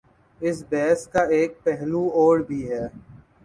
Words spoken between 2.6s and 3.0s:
ہے۔